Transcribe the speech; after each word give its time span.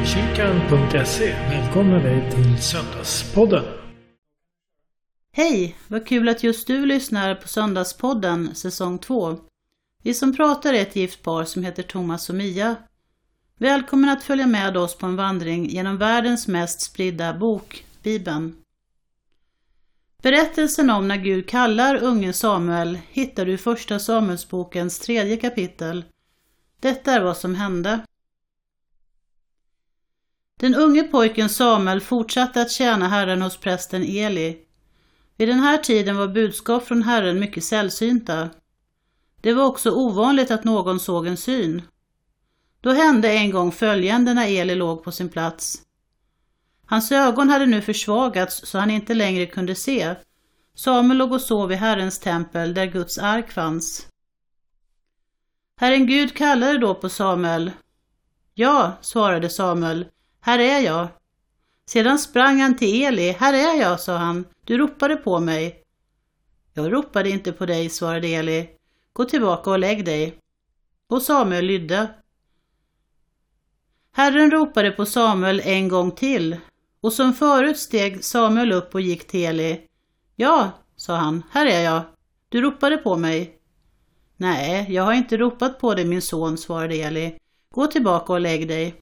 Pingstkyrkan.se 0.00 1.32
välkomnar 1.32 2.00
dig 2.00 2.30
till 2.30 2.62
Söndagspodden. 2.62 3.64
Hej! 5.32 5.76
Vad 5.88 6.06
kul 6.06 6.28
att 6.28 6.42
just 6.42 6.66
du 6.66 6.86
lyssnar 6.86 7.34
på 7.34 7.48
Söndagspodden 7.48 8.54
säsong 8.54 8.98
2. 8.98 9.36
Vi 10.02 10.14
som 10.14 10.36
pratar 10.36 10.74
är 10.74 10.82
ett 10.82 10.96
gift 10.96 11.22
par 11.22 11.44
som 11.44 11.64
heter 11.64 11.82
Thomas 11.82 12.28
och 12.28 12.34
Mia. 12.34 12.76
Välkommen 13.58 14.10
att 14.10 14.22
följa 14.22 14.46
med 14.46 14.76
oss 14.76 14.98
på 14.98 15.06
en 15.06 15.16
vandring 15.16 15.68
genom 15.68 15.96
världens 15.96 16.48
mest 16.48 16.80
spridda 16.80 17.34
bok, 17.34 17.84
Bibeln. 18.02 18.56
Berättelsen 20.22 20.90
om 20.90 21.08
när 21.08 21.16
Gud 21.16 21.48
kallar 21.48 22.02
unge 22.02 22.32
Samuel 22.32 22.98
hittar 23.10 23.46
du 23.46 23.52
i 23.52 23.58
Första 23.58 23.98
Samuelsbokens 23.98 24.98
tredje 24.98 25.36
kapitel. 25.36 26.04
Detta 26.80 27.12
är 27.12 27.20
vad 27.20 27.36
som 27.36 27.54
hände. 27.54 28.00
Den 30.60 30.74
unge 30.74 31.02
pojken 31.02 31.48
Samuel 31.48 32.00
fortsatte 32.00 32.62
att 32.62 32.70
tjäna 32.70 33.08
Herren 33.08 33.42
hos 33.42 33.56
prästen 33.56 34.02
Eli. 34.02 34.58
Vid 35.36 35.48
den 35.48 35.60
här 35.60 35.78
tiden 35.78 36.16
var 36.16 36.28
budskap 36.28 36.86
från 36.86 37.02
Herren 37.02 37.40
mycket 37.40 37.64
sällsynta. 37.64 38.50
Det 39.40 39.52
var 39.52 39.64
också 39.64 39.90
ovanligt 39.90 40.50
att 40.50 40.64
någon 40.64 41.00
såg 41.00 41.26
en 41.26 41.36
syn. 41.36 41.82
Då 42.80 42.92
hände 42.92 43.32
en 43.32 43.50
gång 43.50 43.72
följande 43.72 44.34
när 44.34 44.48
Eli 44.48 44.74
låg 44.74 45.04
på 45.04 45.12
sin 45.12 45.28
plats. 45.28 45.82
Hans 46.86 47.12
ögon 47.12 47.48
hade 47.48 47.66
nu 47.66 47.82
försvagats 47.82 48.66
så 48.66 48.78
han 48.78 48.90
inte 48.90 49.14
längre 49.14 49.46
kunde 49.46 49.74
se. 49.74 50.14
Samuel 50.74 51.18
låg 51.18 51.32
och 51.32 51.40
sov 51.40 51.72
i 51.72 51.74
Herrens 51.74 52.18
tempel 52.18 52.74
där 52.74 52.86
Guds 52.86 53.18
ark 53.18 53.52
fanns. 53.52 54.06
Herren 55.76 56.06
Gud 56.06 56.36
kallade 56.36 56.78
då 56.78 56.94
på 56.94 57.08
Samuel. 57.08 57.70
Ja, 58.54 58.92
svarade 59.00 59.48
Samuel, 59.48 60.06
här 60.40 60.58
är 60.58 60.80
jag. 60.80 61.08
Sedan 61.86 62.18
sprang 62.18 62.60
han 62.60 62.76
till 62.76 63.04
Eli. 63.04 63.30
Här 63.32 63.52
är 63.52 63.80
jag, 63.80 64.00
sa 64.00 64.16
han. 64.16 64.44
Du 64.64 64.78
ropade 64.78 65.16
på 65.16 65.40
mig. 65.40 65.82
Jag 66.74 66.92
ropade 66.92 67.30
inte 67.30 67.52
på 67.52 67.66
dig, 67.66 67.88
svarade 67.88 68.28
Eli. 68.28 68.68
Gå 69.12 69.24
tillbaka 69.24 69.70
och 69.70 69.78
lägg 69.78 70.04
dig. 70.04 70.38
Och 71.08 71.22
Samuel 71.22 71.64
lydde. 71.64 72.08
Herren 74.12 74.50
ropade 74.50 74.90
på 74.90 75.06
Samuel 75.06 75.62
en 75.64 75.88
gång 75.88 76.10
till, 76.10 76.56
och 77.00 77.12
som 77.12 77.34
förut 77.34 77.78
steg 77.78 78.24
Samuel 78.24 78.72
upp 78.72 78.94
och 78.94 79.00
gick 79.00 79.26
till 79.26 79.44
Eli. 79.44 79.80
Ja, 80.36 80.70
sa 80.96 81.16
han, 81.16 81.42
här 81.50 81.66
är 81.66 81.80
jag. 81.80 82.02
Du 82.48 82.60
ropade 82.60 82.96
på 82.96 83.16
mig. 83.16 83.58
Nej, 84.36 84.86
jag 84.88 85.02
har 85.02 85.12
inte 85.12 85.36
ropat 85.36 85.80
på 85.80 85.94
dig 85.94 86.04
min 86.04 86.22
son, 86.22 86.58
svarade 86.58 86.94
Eli. 86.94 87.38
Gå 87.74 87.86
tillbaka 87.86 88.32
och 88.32 88.40
lägg 88.40 88.68
dig. 88.68 88.94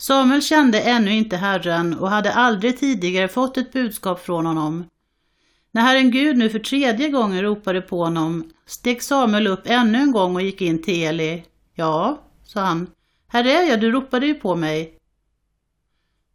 Samuel 0.00 0.42
kände 0.42 0.80
ännu 0.80 1.14
inte 1.14 1.36
Herren 1.36 1.94
och 1.94 2.10
hade 2.10 2.32
aldrig 2.32 2.78
tidigare 2.78 3.28
fått 3.28 3.56
ett 3.56 3.72
budskap 3.72 4.20
från 4.20 4.46
honom. 4.46 4.84
När 5.70 5.82
Herren 5.82 6.10
Gud 6.10 6.36
nu 6.36 6.50
för 6.50 6.58
tredje 6.58 7.08
gången 7.08 7.42
ropade 7.42 7.80
på 7.80 8.04
honom 8.04 8.50
steg 8.66 9.02
Samuel 9.02 9.46
upp 9.46 9.62
ännu 9.64 9.98
en 9.98 10.12
gång 10.12 10.34
och 10.34 10.42
gick 10.42 10.60
in 10.60 10.82
till 10.82 11.02
Eli. 11.02 11.44
Ja, 11.74 12.22
sa 12.44 12.60
han, 12.60 12.86
här 13.28 13.44
är 13.44 13.62
jag, 13.62 13.80
du 13.80 13.90
ropade 13.92 14.26
ju 14.26 14.34
på 14.34 14.56
mig. 14.56 14.98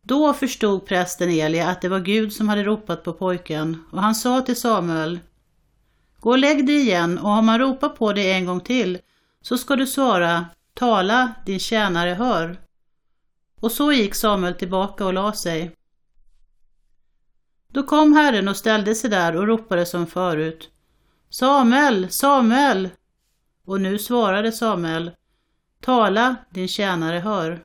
Då 0.02 0.34
förstod 0.34 0.86
prästen 0.86 1.30
Eli 1.30 1.60
att 1.60 1.82
det 1.82 1.90
var 1.90 2.00
Gud 2.00 2.34
som 2.34 2.50
hade 2.50 2.64
ropat 2.64 3.04
på 3.04 3.14
pojken 3.14 3.84
och 3.92 4.02
han 4.02 4.16
sa 4.16 4.42
till 4.42 4.60
Samuel 4.60 5.20
Gå 6.20 6.30
och 6.30 6.38
lägg 6.38 6.66
dig 6.66 6.76
igen 6.76 7.20
och 7.20 7.30
om 7.30 7.48
han 7.48 7.60
ropar 7.60 7.90
på 7.90 8.14
dig 8.14 8.32
en 8.32 8.46
gång 8.46 8.60
till 8.60 9.00
så 9.42 9.58
ska 9.58 9.76
du 9.76 9.88
svara 9.88 10.46
Tala, 10.74 11.34
din 11.46 11.60
tjänare 11.60 12.10
hör. 12.10 12.63
Och 13.64 13.72
så 13.72 13.92
gick 13.92 14.16
Samuel 14.16 14.54
tillbaka 14.54 15.06
och 15.06 15.14
la 15.14 15.34
sig. 15.34 15.76
Då 17.68 17.84
kom 17.84 18.14
Herren 18.14 18.48
och 18.48 18.58
ställde 18.58 18.96
sig 18.96 19.10
där 19.10 19.36
och 19.36 19.48
ropade 19.48 19.86
som 19.86 20.08
förut. 20.08 20.70
Samuel, 21.30 22.10
Samuel! 22.10 22.90
Och 23.66 23.82
nu 23.82 24.00
svarade 24.00 24.52
Samuel. 24.52 25.12
Tala, 25.82 26.36
din 26.50 26.68
tjänare 26.68 27.20
hör. 27.20 27.64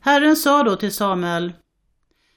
Herren 0.00 0.36
sa 0.36 0.62
då 0.62 0.76
till 0.76 0.94
Samuel. 0.94 1.52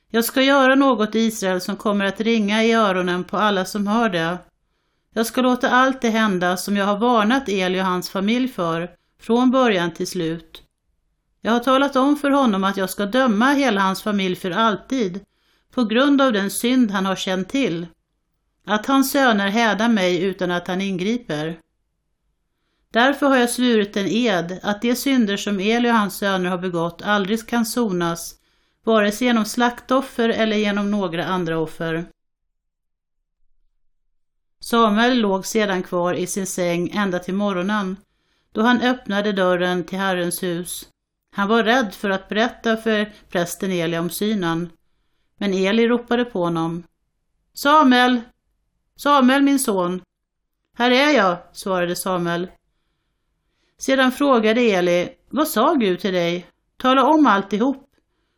Jag 0.10 0.26
ska 0.26 0.42
göra 0.42 0.76
något 0.76 1.16
i 1.16 1.20
Israel 1.20 1.62
som 1.62 1.76
kommer 1.76 2.06
att 2.06 2.22
ringa 2.22 2.64
i 2.64 2.74
öronen 2.74 3.24
på 3.24 3.38
alla 3.38 3.66
som 3.66 3.88
hör 3.88 4.10
det. 4.10 4.38
Jag 5.14 5.26
ska 5.26 5.42
låta 5.42 5.70
allt 5.70 6.02
det 6.02 6.10
hända 6.10 6.58
som 6.58 6.78
jag 6.78 6.86
har 6.86 6.98
varnat 6.98 7.50
Eli 7.50 7.82
och 7.82 7.86
hans 7.86 8.10
familj 8.10 8.48
för, 8.48 8.92
från 9.20 9.52
början 9.52 9.94
till 9.94 10.08
slut. 10.08 10.64
Jag 11.46 11.52
har 11.52 11.60
talat 11.60 11.96
om 11.96 12.16
för 12.16 12.30
honom 12.30 12.64
att 12.64 12.78
jag 12.78 12.90
ska 12.90 13.06
döma 13.06 13.54
hela 13.54 13.82
hans 13.82 14.02
familj 14.04 14.36
för 14.36 14.52
alltid, 14.52 15.20
på 15.72 15.84
grund 15.84 16.22
av 16.22 16.34
den 16.34 16.52
synd 16.52 16.92
han 16.92 17.06
har 17.06 17.16
känt 17.16 17.50
till. 17.50 17.88
Att 18.66 18.86
hans 18.86 19.12
söner 19.12 19.48
hädar 19.48 19.90
mig 19.90 20.24
utan 20.24 20.52
att 20.52 20.68
han 20.68 20.82
ingriper. 20.82 21.60
Därför 22.92 23.26
har 23.26 23.38
jag 23.38 23.50
svurit 23.50 23.98
en 23.98 24.08
ed 24.08 24.60
att 24.64 24.82
de 24.82 24.96
synder 24.96 25.38
som 25.38 25.60
Eli 25.60 25.90
och 25.90 25.94
hans 25.94 26.18
söner 26.18 26.50
har 26.50 26.58
begått 26.58 27.02
aldrig 27.02 27.48
kan 27.48 27.66
sonas, 27.66 28.36
vare 28.84 29.12
sig 29.12 29.28
genom 29.28 29.46
slaktoffer 29.46 30.30
eller 30.30 30.58
genom 30.58 30.92
några 30.92 31.26
andra 31.26 31.60
offer. 31.60 32.06
Samuel 34.60 35.20
låg 35.20 35.46
sedan 35.46 35.84
kvar 35.84 36.14
i 36.14 36.28
sin 36.28 36.48
säng 36.48 36.90
ända 36.94 37.20
till 37.20 37.34
morgonen, 37.34 37.98
då 38.52 38.62
han 38.62 38.82
öppnade 38.82 39.32
dörren 39.32 39.84
till 39.84 40.00
Herrens 40.00 40.44
hus. 40.44 40.90
Han 41.36 41.48
var 41.48 41.64
rädd 41.64 41.94
för 41.94 42.10
att 42.10 42.30
berätta 42.30 42.78
för 42.78 43.14
prästen 43.30 43.72
Eli 43.72 43.98
om 43.98 44.10
synen. 44.10 44.70
Men 45.38 45.54
Eli 45.54 45.88
ropade 45.88 46.26
på 46.26 46.44
honom. 46.44 46.84
Samuel! 47.54 48.22
Samuel 48.96 49.42
min 49.42 49.60
son! 49.60 50.02
Här 50.78 50.92
är 50.92 51.10
jag, 51.10 51.38
svarade 51.54 51.96
Samuel. 51.96 52.48
Sedan 53.78 54.12
frågade 54.12 54.62
Eli, 54.62 55.10
vad 55.30 55.48
sa 55.48 55.74
Gud 55.74 56.00
till 56.00 56.14
dig? 56.14 56.48
Tala 56.78 57.04
om 57.04 57.28
alltihop. 57.28 57.90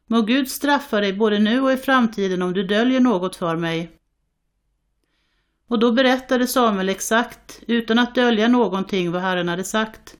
Må 0.07 0.21
Gud 0.21 0.49
straffa 0.49 0.99
dig 0.99 1.13
både 1.13 1.39
nu 1.39 1.61
och 1.61 1.71
i 1.71 1.77
framtiden 1.77 2.41
om 2.41 2.53
du 2.53 2.63
döljer 2.63 2.99
något 2.99 3.35
för 3.35 3.55
mig. 3.55 3.91
Och 5.67 5.79
då 5.79 5.91
berättade 5.91 6.47
Samuel 6.47 6.89
exakt, 6.89 7.63
utan 7.67 7.99
att 7.99 8.15
dölja 8.15 8.47
någonting, 8.47 9.11
vad 9.11 9.21
Herren 9.21 9.49
hade 9.49 9.63
sagt. 9.63 10.17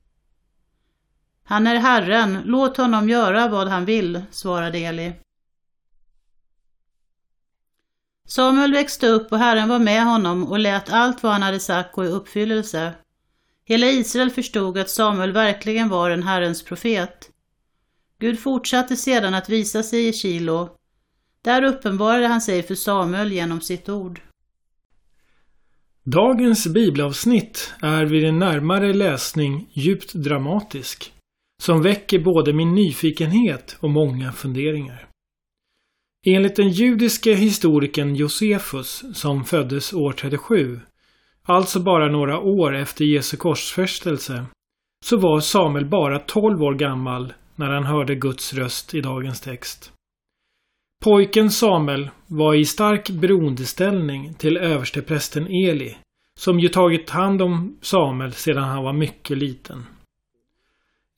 Han 1.48 1.68
är 1.68 1.76
Herren, 1.76 2.42
låt 2.46 2.78
honom 2.78 3.10
göra 3.10 3.48
vad 3.48 3.68
han 3.68 3.86
vill, 3.86 4.22
svarade 4.32 4.78
Eli. 4.78 5.14
Samuel 8.28 8.74
växte 8.74 9.08
upp 9.08 9.32
och 9.32 9.38
Herren 9.38 9.70
var 9.70 9.80
med 9.80 10.06
honom 10.06 10.44
och 10.44 10.60
lät 10.60 10.90
allt 10.90 11.24
vad 11.24 11.32
han 11.32 11.42
hade 11.42 11.60
sagt 11.60 11.96
gå 11.96 12.06
i 12.06 12.08
uppfyllelse. 12.08 12.94
Hela 13.66 13.88
Israel 13.88 14.32
förstod 14.32 14.78
att 14.78 14.90
Samuel 14.90 15.32
verkligen 15.32 15.90
var 15.90 16.10
en 16.10 16.24
Herrens 16.24 16.64
profet. 16.64 17.30
Gud 18.20 18.40
fortsatte 18.40 18.96
sedan 18.96 19.34
att 19.34 19.50
visa 19.50 19.84
sig 19.84 20.08
i 20.08 20.14
Kilo. 20.14 20.70
Där 21.42 21.64
uppenbarade 21.64 22.28
han 22.28 22.42
sig 22.42 22.64
för 22.64 22.76
Samuel 22.76 23.32
genom 23.32 23.62
sitt 23.62 23.90
ord. 23.90 24.22
Dagens 26.04 26.68
bibelavsnitt 26.68 27.74
är 27.82 28.06
vid 28.06 28.26
en 28.26 28.40
närmare 28.40 28.94
läsning 28.94 29.70
djupt 29.74 30.14
dramatisk 30.14 31.15
som 31.62 31.82
väcker 31.82 32.20
både 32.20 32.54
min 32.54 32.76
nyfikenhet 32.76 33.78
och 33.80 33.90
många 33.90 34.32
funderingar. 34.32 35.08
Enligt 36.28 36.56
den 36.56 36.70
judiske 36.70 37.34
historikern 37.34 38.16
Josefus 38.16 39.04
som 39.14 39.46
föddes 39.46 39.94
år 39.94 40.12
37, 40.12 40.80
alltså 41.44 41.80
bara 41.80 42.12
några 42.12 42.40
år 42.40 42.76
efter 42.76 43.06
Jesu 43.06 43.38
korsfästelse, 43.38 44.46
så 45.06 45.18
var 45.18 45.40
Samuel 45.40 45.86
bara 45.86 46.20
12 46.20 46.64
år 46.64 46.74
gammal 46.74 47.34
när 47.56 47.70
han 47.70 47.84
hörde 47.84 48.16
Guds 48.16 48.54
röst 48.54 48.94
i 48.94 49.02
dagens 49.02 49.42
text. 49.42 49.92
Pojken 51.04 51.52
Samuel 51.52 52.10
var 52.28 52.54
i 52.54 52.66
stark 52.66 53.10
beroendeställning 53.10 54.34
till 54.34 54.58
översteprästen 54.58 55.48
Eli, 55.48 55.96
som 56.40 56.60
ju 56.60 56.68
tagit 56.68 57.10
hand 57.10 57.42
om 57.42 57.78
Samuel 57.82 58.34
sedan 58.34 58.64
han 58.64 58.84
var 58.84 58.94
mycket 58.94 59.38
liten. 59.38 59.84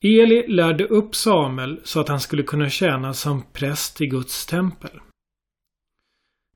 Eli 0.04 0.44
lärde 0.48 0.84
upp 0.84 1.14
Samuel 1.14 1.80
så 1.84 2.00
att 2.00 2.08
han 2.08 2.20
skulle 2.20 2.42
kunna 2.42 2.68
tjäna 2.68 3.14
som 3.14 3.42
präst 3.52 4.00
i 4.00 4.06
Guds 4.06 4.46
tempel. 4.46 5.00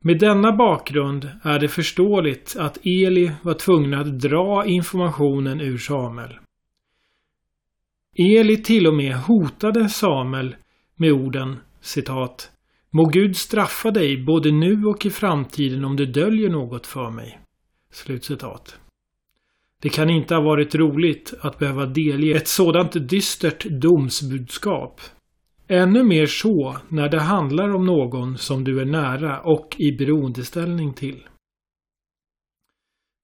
Med 0.00 0.18
denna 0.18 0.52
bakgrund 0.52 1.30
är 1.42 1.58
det 1.58 1.68
förståeligt 1.68 2.56
att 2.58 2.78
Eli 2.86 3.32
var 3.42 3.54
tvungen 3.54 3.94
att 3.94 4.20
dra 4.20 4.66
informationen 4.66 5.60
ur 5.60 5.78
Samuel. 5.78 6.38
Eli 8.16 8.62
till 8.62 8.86
och 8.86 8.94
med 8.94 9.16
hotade 9.16 9.88
Samuel 9.88 10.56
med 10.96 11.12
orden 11.12 11.56
citat 11.80 12.50
Må 12.90 13.04
Gud 13.04 13.36
straffa 13.36 13.90
dig 13.90 14.24
både 14.24 14.52
nu 14.52 14.84
och 14.84 15.06
i 15.06 15.10
framtiden 15.10 15.84
om 15.84 15.96
du 15.96 16.06
döljer 16.06 16.50
något 16.50 16.86
för 16.86 17.10
mig. 17.10 17.40
Slutcitat. 17.90 18.81
Det 19.82 19.88
kan 19.88 20.10
inte 20.10 20.34
ha 20.34 20.42
varit 20.42 20.74
roligt 20.74 21.34
att 21.40 21.58
behöva 21.58 21.86
delge 21.86 22.36
ett 22.36 22.48
sådant 22.48 23.08
dystert 23.08 23.64
domsbudskap 23.64 25.00
Ännu 25.68 26.02
mer 26.02 26.26
så 26.26 26.76
när 26.88 27.08
det 27.08 27.20
handlar 27.20 27.74
om 27.74 27.86
någon 27.86 28.38
som 28.38 28.64
du 28.64 28.80
är 28.80 28.84
nära 28.84 29.40
och 29.40 29.76
i 29.78 29.92
beroendeställning 29.92 30.94
till. 30.94 31.26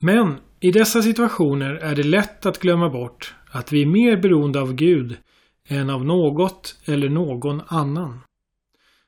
Men 0.04 0.36
i 0.60 0.70
dessa 0.70 1.02
situationer 1.02 1.74
är 1.74 1.94
det 1.94 2.02
lätt 2.02 2.46
att 2.46 2.58
glömma 2.58 2.90
bort 2.90 3.34
att 3.50 3.72
vi 3.72 3.82
är 3.82 3.86
mer 3.86 4.16
beroende 4.22 4.60
av 4.60 4.74
Gud 4.74 5.16
än 5.68 5.90
av 5.90 6.04
något 6.04 6.76
eller 6.84 7.08
någon 7.08 7.62
annan. 7.66 8.20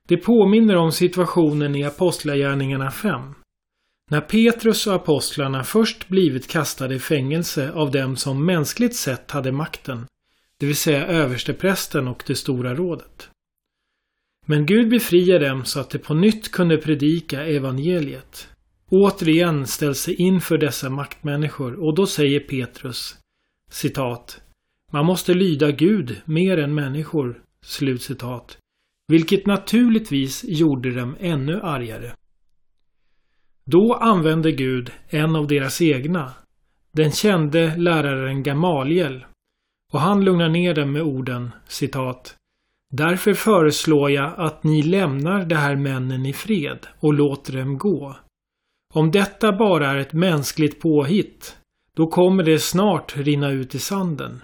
Det 0.08 0.16
påminner 0.16 0.76
om 0.76 0.92
situationen 0.92 1.76
i 1.76 1.84
Apostlagärningarna 1.84 2.90
5. 2.90 3.34
När 4.10 4.20
Petrus 4.20 4.86
och 4.86 4.94
apostlarna 4.94 5.64
först 5.64 6.08
blivit 6.08 6.48
kastade 6.48 6.94
i 6.94 6.98
fängelse 6.98 7.72
av 7.72 7.90
dem 7.90 8.16
som 8.16 8.46
mänskligt 8.46 8.96
sett 8.96 9.30
hade 9.30 9.52
makten, 9.52 10.06
det 10.58 10.66
vill 10.66 10.76
säga 10.76 11.06
översteprästen 11.06 12.08
och 12.08 12.22
det 12.26 12.34
stora 12.34 12.74
rådet. 12.74 13.30
Men 14.46 14.66
Gud 14.66 14.90
befriade 14.90 15.48
dem 15.48 15.64
så 15.64 15.80
att 15.80 15.90
de 15.90 15.98
på 15.98 16.14
nytt 16.14 16.50
kunde 16.50 16.76
predika 16.76 17.46
evangeliet. 17.46 18.48
Återigen 18.90 19.66
ställs 19.66 19.98
sig 19.98 20.14
inför 20.14 20.58
dessa 20.58 20.90
maktmänniskor 20.90 21.84
och 21.86 21.96
då 21.96 22.06
säger 22.06 22.40
Petrus 22.40 23.16
citat 23.70 24.40
Man 24.92 25.06
måste 25.06 25.34
lyda 25.34 25.70
Gud 25.70 26.20
mer 26.24 26.58
än 26.58 26.74
människor. 26.74 27.42
Slutcitat. 27.64 28.58
Vilket 29.08 29.46
naturligtvis 29.46 30.44
gjorde 30.44 30.90
dem 30.90 31.16
ännu 31.20 31.60
argare. 31.60 32.12
Då 33.70 33.94
använde 33.94 34.52
Gud 34.52 34.92
en 35.08 35.36
av 35.36 35.46
deras 35.46 35.82
egna, 35.82 36.32
den 36.92 37.10
kände 37.10 37.76
läraren 37.76 38.42
Gamaliel, 38.42 39.24
och 39.92 40.00
han 40.00 40.24
lugnar 40.24 40.48
ner 40.48 40.74
dem 40.74 40.92
med 40.92 41.02
orden 41.02 41.50
citat 41.68 42.36
Därför 42.90 43.34
föreslår 43.34 44.10
jag 44.10 44.34
att 44.36 44.64
ni 44.64 44.82
lämnar 44.82 45.44
de 45.44 45.54
här 45.54 45.76
männen 45.76 46.26
i 46.26 46.32
fred 46.32 46.86
och 47.00 47.14
låter 47.14 47.52
dem 47.58 47.78
gå. 47.78 48.16
Om 48.94 49.10
detta 49.10 49.52
bara 49.52 49.90
är 49.90 49.96
ett 49.96 50.12
mänskligt 50.12 50.80
påhitt, 50.80 51.56
då 51.96 52.06
kommer 52.06 52.42
det 52.42 52.58
snart 52.58 53.16
rinna 53.16 53.50
ut 53.50 53.74
i 53.74 53.78
sanden. 53.78 54.42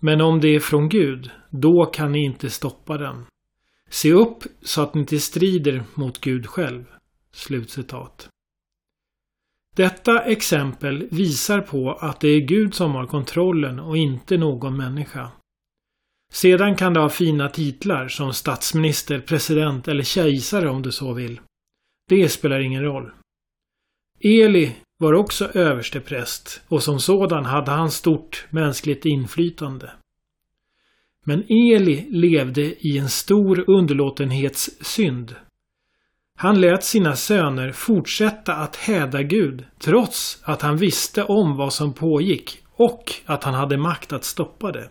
Men 0.00 0.20
om 0.20 0.40
det 0.40 0.48
är 0.48 0.60
från 0.60 0.88
Gud, 0.88 1.30
då 1.50 1.86
kan 1.86 2.12
ni 2.12 2.24
inte 2.24 2.50
stoppa 2.50 2.98
dem. 2.98 3.26
Se 3.90 4.12
upp 4.12 4.44
så 4.62 4.82
att 4.82 4.94
ni 4.94 5.00
inte 5.00 5.18
strider 5.18 5.82
mot 5.94 6.20
Gud 6.20 6.46
själv." 6.46 6.84
Slutcitat. 7.32 8.28
Detta 9.80 10.24
exempel 10.24 11.08
visar 11.10 11.60
på 11.60 11.92
att 11.92 12.20
det 12.20 12.28
är 12.28 12.40
Gud 12.40 12.74
som 12.74 12.92
har 12.92 13.06
kontrollen 13.06 13.78
och 13.78 13.96
inte 13.96 14.36
någon 14.36 14.76
människa. 14.76 15.30
Sedan 16.32 16.76
kan 16.76 16.94
det 16.94 17.00
ha 17.00 17.08
fina 17.08 17.48
titlar 17.48 18.08
som 18.08 18.32
statsminister, 18.32 19.20
president 19.20 19.88
eller 19.88 20.02
kejsare 20.02 20.68
om 20.68 20.82
du 20.82 20.92
så 20.92 21.12
vill. 21.12 21.40
Det 22.08 22.28
spelar 22.28 22.60
ingen 22.60 22.82
roll. 22.82 23.10
Eli 24.20 24.76
var 24.98 25.12
också 25.12 25.44
överstepräst 25.54 26.62
och 26.68 26.82
som 26.82 27.00
sådan 27.00 27.44
hade 27.44 27.70
han 27.70 27.90
stort 27.90 28.46
mänskligt 28.50 29.04
inflytande. 29.04 29.90
Men 31.24 31.44
Eli 31.48 32.06
levde 32.10 32.86
i 32.86 32.98
en 32.98 33.08
stor 33.08 33.70
underlåtenhetssynd. 33.70 35.36
Han 36.42 36.60
lät 36.60 36.84
sina 36.84 37.16
söner 37.16 37.72
fortsätta 37.72 38.54
att 38.54 38.76
häda 38.76 39.22
Gud 39.22 39.64
trots 39.78 40.42
att 40.44 40.62
han 40.62 40.76
visste 40.76 41.24
om 41.24 41.56
vad 41.56 41.72
som 41.72 41.92
pågick 41.92 42.58
och 42.72 43.12
att 43.26 43.44
han 43.44 43.54
hade 43.54 43.78
makt 43.78 44.12
att 44.12 44.24
stoppa 44.24 44.72
det. 44.72 44.90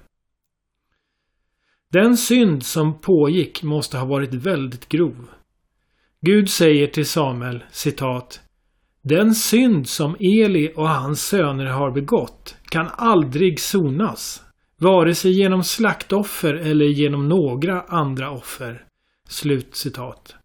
Den 1.92 2.18
synd 2.18 2.66
som 2.66 3.00
pågick 3.00 3.64
måste 3.64 3.98
ha 3.98 4.06
varit 4.06 4.34
väldigt 4.34 4.90
grov. 4.90 5.30
Gud 6.22 6.50
säger 6.50 6.88
till 6.88 7.06
Samuel 7.06 7.64
citat 7.72 8.42
Den 9.02 9.36
synd 9.36 9.90
som 9.90 10.16
Eli 10.20 10.74
och 10.76 10.90
hans 10.90 11.28
söner 11.28 11.66
har 11.66 11.92
begått 11.92 12.56
kan 12.70 12.88
aldrig 12.94 13.60
sonas, 13.60 14.44
vare 14.78 15.16
sig 15.16 15.32
genom 15.32 15.64
slaktoffer 15.64 16.54
eller 16.54 16.86
genom 16.86 17.30
några 17.30 17.82
andra 17.82 18.32
offer. 18.32 18.86
Slut 19.30 19.76
citat. 19.76 20.39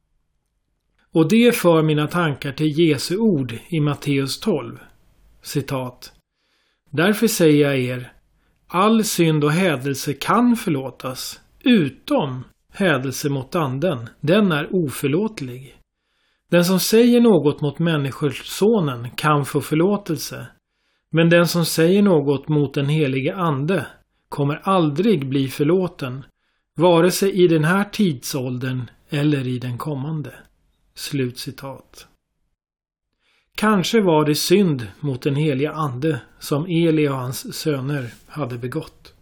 Och 1.14 1.28
det 1.28 1.56
för 1.56 1.82
mina 1.82 2.06
tankar 2.06 2.52
till 2.52 2.78
Jesu 2.78 3.16
ord 3.16 3.54
i 3.68 3.80
Matteus 3.80 4.40
12. 4.40 4.78
Citat. 5.42 6.12
Därför 6.90 7.26
säger 7.26 7.66
jag 7.66 7.78
er, 7.78 8.12
all 8.66 9.04
synd 9.04 9.44
och 9.44 9.52
hädelse 9.52 10.12
kan 10.12 10.56
förlåtas, 10.56 11.40
utom 11.64 12.44
hädelse 12.72 13.28
mot 13.30 13.54
anden, 13.54 14.08
den 14.20 14.52
är 14.52 14.68
oförlåtlig. 14.74 15.76
Den 16.50 16.64
som 16.64 16.80
säger 16.80 17.20
något 17.20 17.60
mot 17.60 17.78
Människosonen 17.78 19.10
kan 19.10 19.44
få 19.44 19.60
förlåtelse, 19.60 20.46
men 21.10 21.28
den 21.28 21.46
som 21.46 21.64
säger 21.64 22.02
något 22.02 22.48
mot 22.48 22.74
den 22.74 22.88
helige 22.88 23.34
ande 23.34 23.86
kommer 24.28 24.60
aldrig 24.64 25.28
bli 25.28 25.48
förlåten, 25.48 26.24
vare 26.76 27.10
sig 27.10 27.44
i 27.44 27.48
den 27.48 27.64
här 27.64 27.84
tidsåldern 27.84 28.90
eller 29.10 29.48
i 29.48 29.58
den 29.58 29.78
kommande. 29.78 30.34
Slutcitat. 30.96 32.08
Kanske 33.56 34.00
var 34.00 34.24
det 34.24 34.34
synd 34.34 34.86
mot 35.00 35.22
den 35.22 35.36
heliga 35.36 35.72
ande 35.72 36.20
som 36.38 36.66
Eli 36.66 37.08
och 37.08 37.16
hans 37.16 37.54
söner 37.54 38.10
hade 38.26 38.58
begått. 38.58 39.14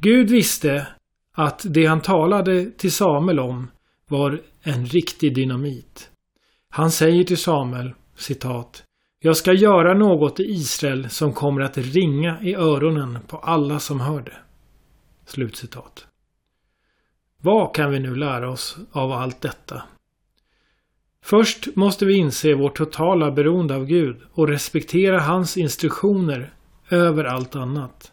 Gud 0.00 0.30
visste 0.30 0.86
att 1.32 1.66
det 1.70 1.86
han 1.86 2.00
talade 2.00 2.70
till 2.70 2.92
Samuel 2.92 3.38
om 3.38 3.70
var 4.08 4.42
en 4.62 4.86
riktig 4.86 5.34
dynamit. 5.34 6.10
Han 6.68 6.90
säger 6.90 7.24
till 7.24 7.36
Samuel, 7.36 7.94
citat, 8.16 8.84
Jag 9.20 9.36
ska 9.36 9.52
göra 9.52 9.94
något 9.94 10.40
i 10.40 10.42
Israel 10.42 11.10
som 11.10 11.32
kommer 11.32 11.60
att 11.60 11.78
ringa 11.78 12.42
i 12.42 12.54
öronen 12.54 13.18
på 13.28 13.36
alla 13.38 13.78
som 13.78 14.00
hör 14.00 14.20
det. 14.20 14.36
Slutcitat. 15.26 16.07
Vad 17.42 17.74
kan 17.74 17.90
vi 17.90 18.00
nu 18.00 18.14
lära 18.14 18.50
oss 18.50 18.76
av 18.92 19.12
allt 19.12 19.40
detta? 19.40 19.82
Först 21.24 21.76
måste 21.76 22.06
vi 22.06 22.14
inse 22.14 22.54
vårt 22.54 22.76
totala 22.76 23.30
beroende 23.30 23.74
av 23.74 23.86
Gud 23.86 24.16
och 24.32 24.48
respektera 24.48 25.20
hans 25.20 25.56
instruktioner 25.56 26.52
över 26.90 27.24
allt 27.24 27.56
annat. 27.56 28.12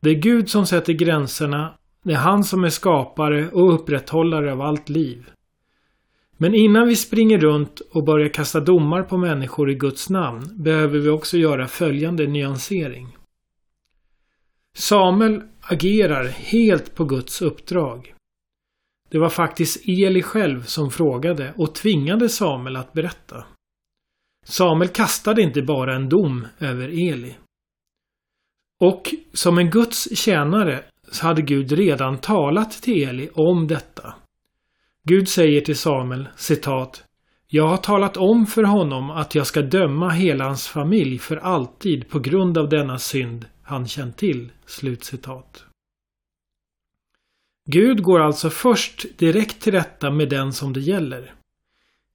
Det 0.00 0.10
är 0.10 0.14
Gud 0.14 0.50
som 0.50 0.66
sätter 0.66 0.92
gränserna. 0.92 1.74
Det 2.02 2.12
är 2.12 2.16
han 2.18 2.44
som 2.44 2.64
är 2.64 2.68
skapare 2.68 3.50
och 3.50 3.74
upprätthållare 3.74 4.52
av 4.52 4.60
allt 4.60 4.88
liv. 4.88 5.30
Men 6.36 6.54
innan 6.54 6.88
vi 6.88 6.96
springer 6.96 7.38
runt 7.38 7.80
och 7.80 8.04
börjar 8.04 8.28
kasta 8.28 8.60
domar 8.60 9.02
på 9.02 9.16
människor 9.16 9.70
i 9.70 9.74
Guds 9.74 10.10
namn 10.10 10.62
behöver 10.62 10.98
vi 10.98 11.08
också 11.08 11.36
göra 11.36 11.68
följande 11.68 12.26
nyansering. 12.26 13.16
Samuel 14.76 15.42
agerar 15.60 16.24
helt 16.24 16.94
på 16.94 17.04
Guds 17.04 17.42
uppdrag. 17.42 18.15
Det 19.08 19.18
var 19.18 19.28
faktiskt 19.28 19.88
Eli 19.88 20.22
själv 20.22 20.62
som 20.62 20.90
frågade 20.90 21.54
och 21.56 21.74
tvingade 21.74 22.28
Samuel 22.28 22.76
att 22.76 22.92
berätta. 22.92 23.44
Samuel 24.44 24.88
kastade 24.88 25.42
inte 25.42 25.62
bara 25.62 25.96
en 25.96 26.08
dom 26.08 26.46
över 26.58 26.88
Eli. 26.88 27.34
Och 28.80 29.14
som 29.32 29.58
en 29.58 29.70
Guds 29.70 30.18
tjänare 30.18 30.84
hade 31.22 31.42
Gud 31.42 31.72
redan 31.72 32.18
talat 32.18 32.70
till 32.82 33.08
Eli 33.08 33.28
om 33.34 33.66
detta. 33.66 34.14
Gud 35.04 35.28
säger 35.28 35.60
till 35.60 35.76
Samuel, 35.76 36.28
citat 36.36 37.04
Jag 37.48 37.66
har 37.66 37.76
talat 37.76 38.16
om 38.16 38.46
för 38.46 38.62
honom 38.62 39.10
att 39.10 39.34
jag 39.34 39.46
ska 39.46 39.62
döma 39.62 40.10
hela 40.10 40.44
hans 40.44 40.68
familj 40.68 41.18
för 41.18 41.36
alltid 41.36 42.08
på 42.08 42.18
grund 42.18 42.58
av 42.58 42.68
denna 42.68 42.98
synd 42.98 43.46
han 43.62 43.88
känt 43.88 44.16
till. 44.16 44.52
Slutcitat. 44.66 45.64
Gud 47.66 48.02
går 48.02 48.20
alltså 48.20 48.50
först 48.50 49.18
direkt 49.18 49.62
till 49.62 49.72
rätta 49.72 50.10
med 50.10 50.28
den 50.28 50.52
som 50.52 50.72
det 50.72 50.80
gäller. 50.80 51.34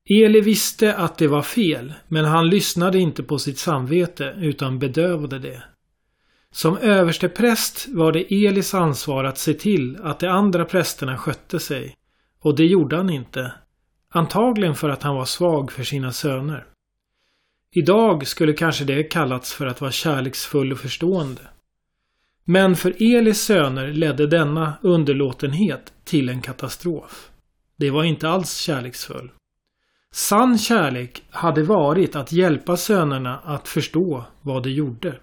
Eli 0.09 0.41
visste 0.41 0.95
att 0.95 1.17
det 1.17 1.27
var 1.27 1.41
fel, 1.41 1.93
men 2.07 2.25
han 2.25 2.49
lyssnade 2.49 2.99
inte 2.99 3.23
på 3.23 3.37
sitt 3.37 3.57
samvete 3.57 4.35
utan 4.37 4.79
bedövade 4.79 5.39
det. 5.39 5.63
Som 6.51 6.77
överstepräst 6.77 7.87
var 7.87 8.11
det 8.11 8.45
Elis 8.45 8.73
ansvar 8.73 9.23
att 9.23 9.37
se 9.37 9.53
till 9.53 9.97
att 10.03 10.19
de 10.19 10.27
andra 10.27 10.65
prästerna 10.65 11.17
skötte 11.17 11.59
sig. 11.59 11.95
Och 12.39 12.55
det 12.55 12.65
gjorde 12.65 12.97
han 12.97 13.09
inte. 13.09 13.53
Antagligen 14.13 14.75
för 14.75 14.89
att 14.89 15.03
han 15.03 15.15
var 15.15 15.25
svag 15.25 15.71
för 15.71 15.83
sina 15.83 16.11
söner. 16.11 16.65
Idag 17.75 18.27
skulle 18.27 18.53
kanske 18.53 18.83
det 18.83 19.03
kallats 19.03 19.53
för 19.53 19.65
att 19.65 19.81
vara 19.81 19.91
kärleksfull 19.91 20.71
och 20.71 20.79
förstående. 20.79 21.41
Men 22.43 22.75
för 22.75 23.15
Elis 23.17 23.41
söner 23.41 23.87
ledde 23.87 24.27
denna 24.27 24.73
underlåtenhet 24.81 25.93
till 26.03 26.29
en 26.29 26.41
katastrof. 26.41 27.31
Det 27.77 27.91
var 27.91 28.03
inte 28.03 28.29
alls 28.29 28.57
kärleksfull. 28.57 29.31
Sann 30.13 30.57
kärlek 30.57 31.23
hade 31.29 31.63
varit 31.63 32.15
att 32.15 32.31
hjälpa 32.31 32.77
sönerna 32.77 33.39
att 33.39 33.67
förstå 33.67 34.25
vad 34.41 34.63
de 34.63 34.69
gjorde. 34.69 35.19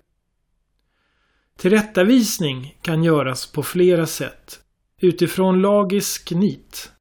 Tillrättavisning 1.56 2.78
kan 2.82 3.02
göras 3.02 3.52
på 3.52 3.62
flera 3.62 4.06
sätt 4.06 4.60
utifrån 5.00 5.62
lagisk 5.62 6.30
nit. 6.30 6.92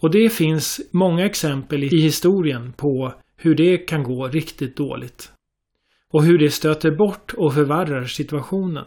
Och 0.00 0.10
det 0.10 0.30
finns 0.30 0.80
många 0.92 1.26
exempel 1.26 1.84
i 1.84 2.00
historien 2.00 2.72
på 2.72 3.14
hur 3.36 3.54
det 3.54 3.78
kan 3.78 4.02
gå 4.02 4.28
riktigt 4.28 4.76
dåligt. 4.76 5.31
Och 6.12 6.24
hur 6.24 6.38
det 6.38 6.50
stöter 6.50 6.90
bort 6.90 7.34
och 7.36 7.54
förvärrar 7.54 8.04
situationen. 8.04 8.84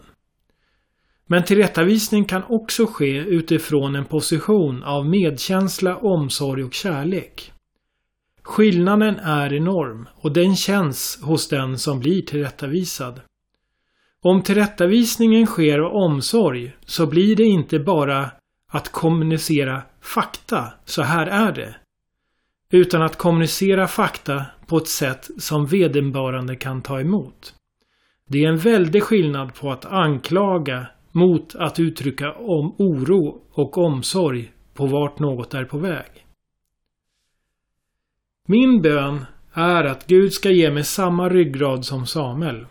Men 1.27 1.43
tillrättavisning 1.43 2.25
kan 2.25 2.43
också 2.49 2.85
ske 2.85 3.17
utifrån 3.17 3.95
en 3.95 4.05
position 4.05 4.83
av 4.83 5.09
medkänsla, 5.09 5.97
omsorg 5.97 6.63
och 6.63 6.73
kärlek. 6.73 7.51
Skillnaden 8.41 9.15
är 9.15 9.53
enorm 9.53 10.07
och 10.15 10.33
den 10.33 10.55
känns 10.55 11.19
hos 11.21 11.49
den 11.49 11.77
som 11.77 11.99
blir 11.99 12.21
tillrättavisad. 12.21 13.21
Om 14.21 14.41
tillrättavisningen 14.41 15.45
sker 15.45 15.79
av 15.79 15.93
omsorg 15.93 16.75
så 16.85 17.07
blir 17.07 17.35
det 17.35 17.43
inte 17.43 17.79
bara 17.79 18.31
att 18.71 18.91
kommunicera 18.91 19.83
fakta, 20.01 20.73
så 20.85 21.01
här 21.01 21.27
är 21.27 21.51
det. 21.51 21.75
Utan 22.75 23.01
att 23.01 23.17
kommunicera 23.17 23.87
fakta 23.87 24.45
på 24.67 24.77
ett 24.77 24.87
sätt 24.87 25.29
som 25.37 25.65
vederbörande 25.65 26.55
kan 26.55 26.81
ta 26.81 26.99
emot. 26.99 27.53
Det 28.29 28.43
är 28.43 28.49
en 28.49 28.57
väldig 28.57 29.03
skillnad 29.03 29.53
på 29.53 29.71
att 29.71 29.85
anklaga 29.85 30.87
mot 31.11 31.55
att 31.55 31.79
uttrycka 31.79 32.33
om 32.33 32.75
oro 32.77 33.41
och 33.51 33.77
omsorg 33.77 34.51
på 34.73 34.85
vart 34.85 35.19
något 35.19 35.53
är 35.53 35.65
på 35.65 35.77
väg. 35.77 36.25
Min 38.47 38.81
bön 38.81 39.25
är 39.53 39.83
att 39.83 40.07
Gud 40.07 40.33
ska 40.33 40.49
ge 40.49 40.71
mig 40.71 40.83
samma 40.83 41.29
ryggrad 41.29 41.85
som 41.85 42.05
Samuel. 42.05 42.65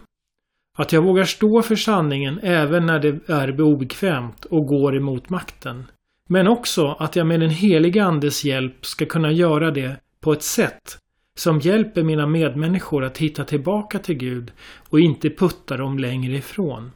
Att 0.78 0.92
jag 0.92 1.02
vågar 1.02 1.24
stå 1.24 1.62
för 1.62 1.76
sanningen 1.76 2.40
även 2.42 2.86
när 2.86 2.98
det 2.98 3.28
är 3.28 3.60
obekvämt 3.60 4.44
och 4.44 4.66
går 4.66 4.96
emot 4.96 5.30
makten. 5.30 5.84
Men 6.28 6.48
också 6.48 6.96
att 6.98 7.16
jag 7.16 7.26
med 7.26 7.40
den 7.40 7.50
helige 7.50 8.04
Andes 8.04 8.44
hjälp 8.44 8.86
ska 8.86 9.06
kunna 9.06 9.32
göra 9.32 9.70
det 9.70 9.96
på 10.20 10.32
ett 10.32 10.42
sätt 10.42 10.98
som 11.38 11.60
hjälper 11.60 12.02
mina 12.02 12.26
medmänniskor 12.26 13.04
att 13.04 13.18
hitta 13.18 13.44
tillbaka 13.44 13.98
till 13.98 14.14
Gud 14.14 14.52
och 14.88 15.00
inte 15.00 15.30
putta 15.30 15.76
dem 15.76 15.98
längre 15.98 16.36
ifrån. 16.36 16.90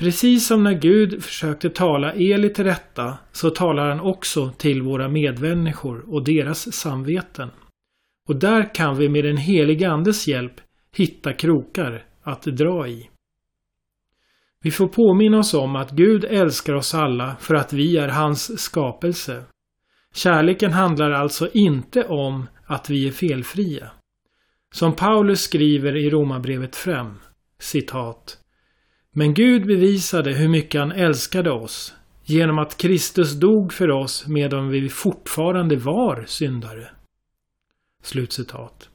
Precis 0.00 0.46
som 0.46 0.64
när 0.64 0.72
Gud 0.72 1.24
försökte 1.24 1.70
tala 1.70 2.12
Eli 2.12 2.52
till 2.52 2.64
rätta 2.64 3.18
så 3.32 3.50
talar 3.50 3.88
han 3.88 4.00
också 4.00 4.50
till 4.58 4.82
våra 4.82 5.08
medmänniskor 5.08 6.14
och 6.14 6.24
deras 6.24 6.72
samveten. 6.72 7.50
Och 8.28 8.36
där 8.36 8.74
kan 8.74 8.96
vi 8.96 9.08
med 9.08 9.24
den 9.24 9.36
helige 9.36 9.90
Andes 9.90 10.28
hjälp 10.28 10.60
hitta 10.96 11.32
krokar 11.32 12.04
att 12.22 12.42
dra 12.42 12.88
i. 12.88 13.10
Vi 14.64 14.70
får 14.70 14.88
påminna 14.88 15.38
oss 15.38 15.54
om 15.54 15.76
att 15.76 15.90
Gud 15.90 16.24
älskar 16.24 16.74
oss 16.74 16.94
alla 16.94 17.36
för 17.40 17.54
att 17.54 17.72
vi 17.72 17.96
är 17.96 18.08
hans 18.08 18.60
skapelse. 18.60 19.44
Kärleken 20.14 20.72
handlar 20.72 21.10
alltså 21.10 21.50
inte 21.52 22.04
om 22.04 22.46
att 22.66 22.90
vi 22.90 23.08
är 23.08 23.12
felfria. 23.12 23.90
Som 24.74 24.96
Paulus 24.96 25.40
skriver 25.40 25.96
i 25.96 26.10
Romarbrevet 26.10 26.76
5, 26.76 27.14
citat. 27.58 28.38
Men 29.12 29.34
Gud 29.34 29.66
bevisade 29.66 30.32
hur 30.32 30.48
mycket 30.48 30.80
han 30.80 30.92
älskade 30.92 31.50
oss 31.50 31.94
genom 32.24 32.58
att 32.58 32.76
Kristus 32.76 33.32
dog 33.32 33.72
för 33.72 33.90
oss 33.90 34.26
medan 34.26 34.68
vi 34.68 34.88
fortfarande 34.88 35.76
var 35.76 36.24
syndare. 36.26 36.90
Slutcitat. 38.02 38.88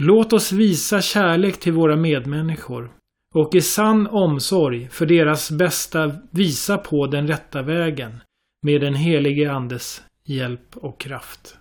Låt 0.00 0.32
oss 0.32 0.52
visa 0.52 1.00
kärlek 1.00 1.60
till 1.60 1.72
våra 1.72 1.96
medmänniskor 1.96 2.92
och 3.36 3.54
i 3.54 3.60
sann 3.60 4.06
omsorg 4.06 4.88
för 4.88 5.06
deras 5.06 5.50
bästa 5.50 6.16
visa 6.30 6.78
på 6.78 7.06
den 7.06 7.28
rätta 7.28 7.62
vägen 7.62 8.20
med 8.62 8.80
den 8.80 8.94
helige 8.94 9.52
Andes 9.52 10.02
hjälp 10.24 10.76
och 10.76 11.00
kraft. 11.00 11.56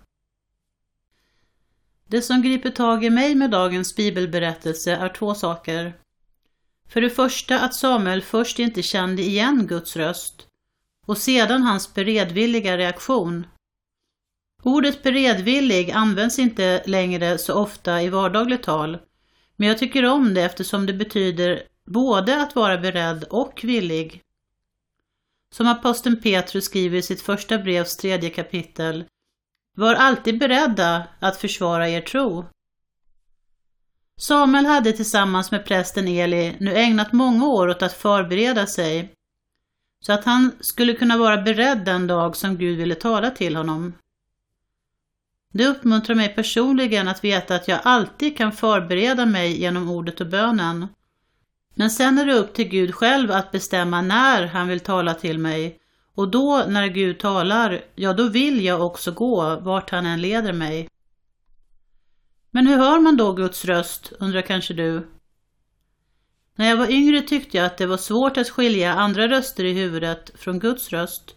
Det 2.07 2.21
som 2.21 2.41
griper 2.41 2.69
tag 2.69 3.03
i 3.03 3.09
mig 3.09 3.35
med 3.35 3.51
dagens 3.51 3.95
bibelberättelse 3.95 4.91
är 4.91 5.09
två 5.09 5.35
saker. 5.35 5.93
För 6.89 7.01
det 7.01 7.09
första 7.09 7.59
att 7.59 7.75
Samuel 7.75 8.21
först 8.21 8.59
inte 8.59 8.81
kände 8.81 9.21
igen 9.21 9.67
Guds 9.67 9.95
röst 9.95 10.47
och 11.05 11.17
sedan 11.17 11.63
hans 11.63 11.93
beredvilliga 11.93 12.77
reaktion. 12.77 13.47
Ordet 14.63 15.03
beredvillig 15.03 15.91
används 15.91 16.39
inte 16.39 16.83
längre 16.85 17.37
så 17.37 17.53
ofta 17.53 18.01
i 18.01 18.09
vardagligt 18.09 18.63
tal, 18.63 18.97
men 19.55 19.67
jag 19.67 19.77
tycker 19.77 20.05
om 20.05 20.33
det 20.33 20.41
eftersom 20.41 20.85
det 20.85 20.93
betyder 20.93 21.63
både 21.85 22.41
att 22.41 22.55
vara 22.55 22.77
beredd 22.77 23.23
och 23.23 23.61
villig. 23.63 24.21
Som 25.51 25.67
aposteln 25.67 26.21
Petrus 26.21 26.65
skriver 26.65 26.97
i 26.97 27.01
sitt 27.01 27.21
första 27.21 27.57
brevs 27.57 27.97
tredje 27.97 28.29
kapitel. 28.29 29.05
Var 29.77 29.95
alltid 29.95 30.39
beredda 30.39 31.07
att 31.19 31.37
försvara 31.37 31.89
er 31.89 32.01
tro. 32.01 32.45
Samuel 34.17 34.65
hade 34.65 34.91
tillsammans 34.91 35.51
med 35.51 35.65
prästen 35.65 36.07
Eli 36.07 36.55
nu 36.59 36.75
ägnat 36.75 37.13
många 37.13 37.47
år 37.47 37.67
åt 37.67 37.81
att 37.81 37.93
förbereda 37.93 38.67
sig 38.67 39.13
så 39.99 40.13
att 40.13 40.25
han 40.25 40.51
skulle 40.59 40.93
kunna 40.93 41.17
vara 41.17 41.41
beredd 41.41 41.85
den 41.85 42.07
dag 42.07 42.35
som 42.35 42.57
Gud 42.57 42.77
ville 42.77 42.95
tala 42.95 43.31
till 43.31 43.55
honom. 43.55 43.93
Det 45.57 45.67
uppmuntrar 45.67 46.15
mig 46.15 46.35
personligen 46.35 47.07
att 47.07 47.23
veta 47.23 47.55
att 47.55 47.67
jag 47.67 47.79
alltid 47.83 48.37
kan 48.37 48.51
förbereda 48.51 49.25
mig 49.25 49.61
genom 49.61 49.89
ordet 49.89 50.21
och 50.21 50.27
bönen. 50.27 50.87
Men 51.75 51.89
sen 51.89 52.17
är 52.17 52.25
det 52.25 52.33
upp 52.33 52.53
till 52.53 52.67
Gud 52.67 52.95
själv 52.95 53.31
att 53.31 53.51
bestämma 53.51 54.01
när 54.01 54.47
han 54.47 54.67
vill 54.67 54.79
tala 54.79 55.13
till 55.13 55.39
mig 55.39 55.79
och 56.15 56.31
då 56.31 56.65
när 56.67 56.87
Gud 56.87 57.19
talar, 57.19 57.81
ja 57.95 58.13
då 58.13 58.27
vill 58.27 58.65
jag 58.65 58.85
också 58.85 59.11
gå 59.11 59.59
vart 59.59 59.89
han 59.89 60.05
än 60.05 60.21
leder 60.21 60.53
mig. 60.53 60.89
Men 62.51 62.67
hur 62.67 62.77
hör 62.77 62.99
man 62.99 63.17
då 63.17 63.33
Guds 63.33 63.65
röst, 63.65 64.13
undrar 64.19 64.41
kanske 64.41 64.73
du? 64.73 65.07
När 66.55 66.69
jag 66.69 66.77
var 66.77 66.91
yngre 66.91 67.21
tyckte 67.21 67.57
jag 67.57 67.65
att 67.65 67.77
det 67.77 67.85
var 67.85 67.97
svårt 67.97 68.37
att 68.37 68.49
skilja 68.49 68.93
andra 68.93 69.27
röster 69.27 69.63
i 69.63 69.73
huvudet 69.73 70.31
från 70.35 70.59
Guds 70.59 70.89
röst. 70.89 71.35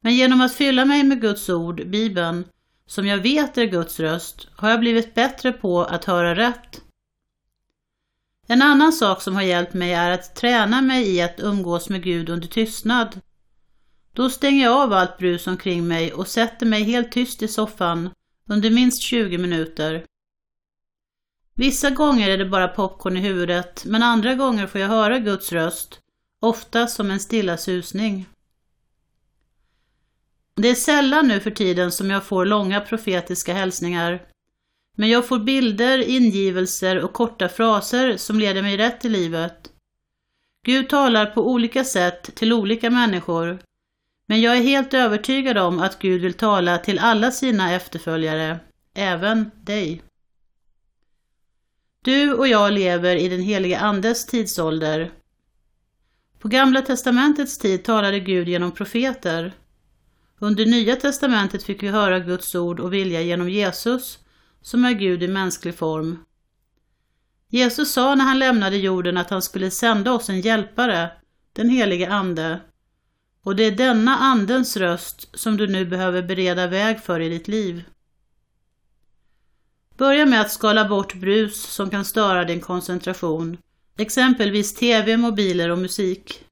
Men 0.00 0.14
genom 0.14 0.40
att 0.40 0.54
fylla 0.54 0.84
mig 0.84 1.04
med 1.04 1.20
Guds 1.20 1.48
ord, 1.48 1.86
Bibeln, 1.86 2.44
som 2.92 3.06
jag 3.06 3.18
vet 3.18 3.58
är 3.58 3.64
Guds 3.64 4.00
röst, 4.00 4.48
har 4.56 4.70
jag 4.70 4.80
blivit 4.80 5.14
bättre 5.14 5.52
på 5.52 5.84
att 5.84 6.04
höra 6.04 6.34
rätt. 6.34 6.82
En 8.46 8.62
annan 8.62 8.92
sak 8.92 9.22
som 9.22 9.34
har 9.34 9.42
hjälpt 9.42 9.74
mig 9.74 9.92
är 9.92 10.10
att 10.10 10.34
träna 10.36 10.82
mig 10.82 11.16
i 11.16 11.22
att 11.22 11.40
umgås 11.40 11.88
med 11.88 12.02
Gud 12.02 12.28
under 12.28 12.48
tystnad. 12.48 13.20
Då 14.12 14.30
stänger 14.30 14.64
jag 14.64 14.80
av 14.80 14.92
allt 14.92 15.18
brus 15.18 15.46
omkring 15.46 15.88
mig 15.88 16.12
och 16.12 16.28
sätter 16.28 16.66
mig 16.66 16.82
helt 16.82 17.12
tyst 17.12 17.42
i 17.42 17.48
soffan 17.48 18.10
under 18.48 18.70
minst 18.70 19.02
20 19.02 19.38
minuter. 19.38 20.04
Vissa 21.54 21.90
gånger 21.90 22.28
är 22.28 22.38
det 22.38 22.46
bara 22.46 22.68
popcorn 22.68 23.16
i 23.16 23.20
huvudet, 23.20 23.84
men 23.84 24.02
andra 24.02 24.34
gånger 24.34 24.66
får 24.66 24.80
jag 24.80 24.88
höra 24.88 25.18
Guds 25.18 25.52
röst, 25.52 26.00
ofta 26.40 26.86
som 26.86 27.10
en 27.10 27.20
stilla 27.20 27.56
susning. 27.56 28.26
Det 30.54 30.68
är 30.68 30.74
sällan 30.74 31.28
nu 31.28 31.40
för 31.40 31.50
tiden 31.50 31.92
som 31.92 32.10
jag 32.10 32.24
får 32.24 32.46
långa 32.46 32.80
profetiska 32.80 33.54
hälsningar. 33.54 34.22
Men 34.96 35.08
jag 35.08 35.28
får 35.28 35.38
bilder, 35.38 35.98
ingivelser 35.98 37.04
och 37.04 37.12
korta 37.12 37.48
fraser 37.48 38.16
som 38.16 38.38
leder 38.38 38.62
mig 38.62 38.76
rätt 38.76 39.04
i 39.04 39.08
livet. 39.08 39.72
Gud 40.66 40.88
talar 40.88 41.26
på 41.26 41.50
olika 41.50 41.84
sätt 41.84 42.34
till 42.34 42.52
olika 42.52 42.90
människor. 42.90 43.58
Men 44.26 44.40
jag 44.40 44.56
är 44.56 44.62
helt 44.62 44.94
övertygad 44.94 45.58
om 45.58 45.78
att 45.78 45.98
Gud 45.98 46.22
vill 46.22 46.34
tala 46.34 46.78
till 46.78 46.98
alla 46.98 47.30
sina 47.30 47.72
efterföljare, 47.72 48.58
även 48.94 49.50
dig. 49.54 50.02
Du 52.04 52.34
och 52.34 52.48
jag 52.48 52.72
lever 52.72 53.16
i 53.16 53.28
den 53.28 53.40
heliga 53.40 53.78
Andes 53.78 54.26
tidsålder. 54.26 55.10
På 56.38 56.48
Gamla 56.48 56.82
testamentets 56.82 57.58
tid 57.58 57.84
talade 57.84 58.20
Gud 58.20 58.48
genom 58.48 58.72
profeter. 58.72 59.52
Under 60.42 60.66
Nya 60.66 60.96
testamentet 60.96 61.62
fick 61.62 61.82
vi 61.82 61.88
höra 61.88 62.18
Guds 62.18 62.54
ord 62.54 62.80
och 62.80 62.92
vilja 62.92 63.20
genom 63.20 63.48
Jesus, 63.48 64.18
som 64.62 64.84
är 64.84 64.92
Gud 64.92 65.22
i 65.22 65.28
mänsklig 65.28 65.74
form. 65.74 66.24
Jesus 67.48 67.92
sa 67.92 68.14
när 68.14 68.24
han 68.24 68.38
lämnade 68.38 68.76
jorden 68.76 69.16
att 69.16 69.30
han 69.30 69.42
skulle 69.42 69.70
sända 69.70 70.12
oss 70.12 70.28
en 70.28 70.40
hjälpare, 70.40 71.10
den 71.52 71.68
helige 71.68 72.12
Ande. 72.12 72.60
Och 73.42 73.56
det 73.56 73.64
är 73.64 73.70
denna 73.70 74.16
Andens 74.16 74.76
röst 74.76 75.38
som 75.38 75.56
du 75.56 75.66
nu 75.66 75.84
behöver 75.84 76.22
bereda 76.22 76.66
väg 76.66 77.00
för 77.00 77.20
i 77.20 77.28
ditt 77.28 77.48
liv. 77.48 77.84
Börja 79.96 80.26
med 80.26 80.40
att 80.40 80.52
skala 80.52 80.88
bort 80.88 81.14
brus 81.14 81.62
som 81.62 81.90
kan 81.90 82.04
störa 82.04 82.44
din 82.44 82.60
koncentration, 82.60 83.56
exempelvis 83.98 84.74
TV, 84.74 85.16
mobiler 85.16 85.68
och 85.68 85.78
musik. 85.78 86.44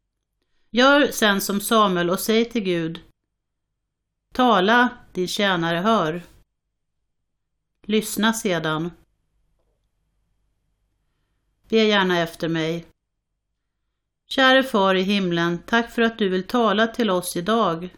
Gör 0.70 1.06
sen 1.06 1.40
som 1.40 1.60
Samuel 1.60 2.10
och 2.10 2.20
säg 2.20 2.44
till 2.44 2.62
Gud 2.62 3.00
Tala, 4.34 4.88
din 5.12 5.28
tjänare 5.28 5.78
hör. 5.78 6.22
Lyssna 7.82 8.32
sedan. 8.32 8.90
Be 11.68 11.76
gärna 11.76 12.18
efter 12.18 12.48
mig. 12.48 12.86
Käre 14.28 14.62
Far 14.62 14.94
i 14.94 15.02
himlen, 15.02 15.58
tack 15.66 15.90
för 15.90 16.02
att 16.02 16.18
du 16.18 16.28
vill 16.28 16.46
tala 16.46 16.86
till 16.86 17.10
oss 17.10 17.36
idag. 17.36 17.96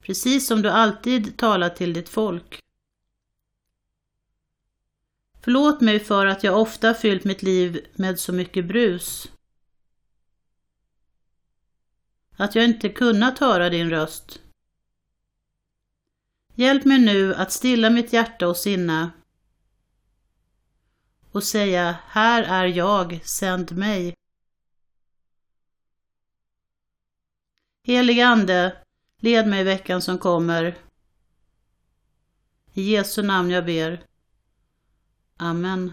Precis 0.00 0.46
som 0.46 0.62
du 0.62 0.70
alltid 0.70 1.36
talar 1.36 1.68
till 1.68 1.92
ditt 1.92 2.08
folk. 2.08 2.60
Förlåt 5.40 5.80
mig 5.80 6.00
för 6.00 6.26
att 6.26 6.44
jag 6.44 6.60
ofta 6.60 6.94
fyllt 6.94 7.24
mitt 7.24 7.42
liv 7.42 7.86
med 7.94 8.18
så 8.18 8.32
mycket 8.32 8.64
brus. 8.64 9.31
Att 12.42 12.54
jag 12.54 12.64
inte 12.64 12.88
kunnat 12.88 13.38
höra 13.38 13.70
din 13.70 13.90
röst. 13.90 14.40
Hjälp 16.54 16.84
mig 16.84 16.98
nu 16.98 17.34
att 17.34 17.52
stilla 17.52 17.90
mitt 17.90 18.12
hjärta 18.12 18.48
och 18.48 18.56
sinne 18.56 19.10
och 21.30 21.44
säga 21.44 21.96
Här 22.06 22.42
är 22.42 22.66
jag, 22.66 23.20
sänd 23.24 23.72
mig. 23.72 24.14
Helige 27.84 28.26
Ande, 28.26 28.76
led 29.18 29.48
mig 29.48 29.60
i 29.60 29.64
veckan 29.64 30.02
som 30.02 30.18
kommer. 30.18 30.78
I 32.72 32.82
Jesu 32.82 33.22
namn 33.22 33.50
jag 33.50 33.64
ber. 33.64 34.06
Amen. 35.36 35.92